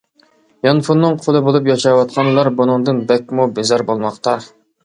يانفوننىڭ 0.67 1.17
قۇلى 1.25 1.41
بولۇپ 1.49 1.69
ياشاۋاتقانلار 1.71 2.49
بۇنىڭدىن 2.63 3.05
بەكمۇ 3.13 3.49
بىزار 3.59 3.89
بولماقتا. 3.93 4.39